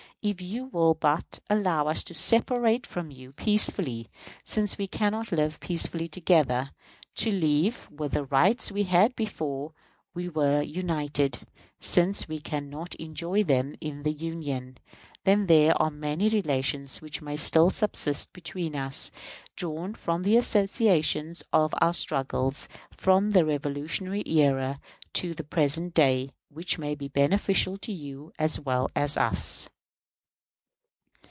If 0.23 0.39
you 0.39 0.65
will 0.65 0.93
but 0.93 1.39
allow 1.49 1.87
us 1.87 2.03
to 2.03 2.13
separate 2.13 2.85
from 2.85 3.09
you 3.09 3.33
peaceably, 3.33 4.07
since 4.43 4.77
we 4.77 4.85
can 4.85 5.13
not 5.13 5.31
live 5.31 5.59
peaceably 5.59 6.07
together, 6.07 6.69
to 7.15 7.31
leave 7.31 7.87
with 7.89 8.11
the 8.11 8.25
rights 8.25 8.71
we 8.71 8.83
had 8.83 9.15
before 9.15 9.73
we 10.13 10.29
were 10.29 10.61
united, 10.61 11.39
since 11.79 12.27
we 12.27 12.39
can 12.39 12.69
not 12.69 12.93
enjoy 12.97 13.43
them 13.43 13.73
in 13.81 14.03
the 14.03 14.11
Union, 14.11 14.77
then 15.23 15.47
there 15.47 15.73
are 15.81 15.89
many 15.89 16.29
relations 16.29 17.01
which 17.01 17.23
may 17.23 17.35
still 17.35 17.71
subsist 17.71 18.31
between 18.31 18.75
us, 18.75 19.09
drawn 19.55 19.95
from 19.95 20.21
the 20.21 20.37
associations 20.37 21.41
of 21.51 21.73
our 21.81 21.95
struggles 21.95 22.69
from 22.95 23.31
the 23.31 23.43
Revolutionary 23.43 24.21
era 24.27 24.79
to 25.13 25.33
the 25.33 25.43
present 25.43 25.95
day, 25.95 26.29
which 26.49 26.77
may 26.77 26.93
be 26.93 27.07
beneficial 27.07 27.75
to 27.77 27.91
you 27.91 28.31
as 28.37 28.59
well 28.59 28.87
as 28.95 29.15
to 29.15 29.23
us. 29.23 29.67